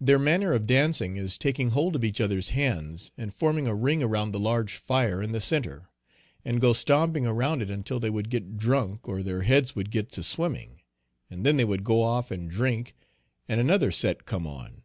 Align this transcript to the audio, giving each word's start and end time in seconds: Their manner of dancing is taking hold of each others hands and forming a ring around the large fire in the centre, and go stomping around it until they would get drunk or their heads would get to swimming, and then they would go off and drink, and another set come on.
Their 0.00 0.18
manner 0.18 0.52
of 0.52 0.66
dancing 0.66 1.14
is 1.16 1.38
taking 1.38 1.70
hold 1.70 1.94
of 1.94 2.02
each 2.02 2.20
others 2.20 2.48
hands 2.48 3.12
and 3.16 3.32
forming 3.32 3.68
a 3.68 3.74
ring 3.76 4.02
around 4.02 4.32
the 4.32 4.40
large 4.40 4.76
fire 4.78 5.22
in 5.22 5.30
the 5.30 5.40
centre, 5.40 5.88
and 6.44 6.60
go 6.60 6.72
stomping 6.72 7.24
around 7.24 7.62
it 7.62 7.70
until 7.70 8.00
they 8.00 8.10
would 8.10 8.30
get 8.30 8.56
drunk 8.56 9.06
or 9.08 9.22
their 9.22 9.42
heads 9.42 9.76
would 9.76 9.92
get 9.92 10.10
to 10.10 10.24
swimming, 10.24 10.80
and 11.30 11.46
then 11.46 11.56
they 11.56 11.64
would 11.64 11.84
go 11.84 12.02
off 12.02 12.32
and 12.32 12.50
drink, 12.50 12.96
and 13.48 13.60
another 13.60 13.92
set 13.92 14.26
come 14.26 14.44
on. 14.44 14.82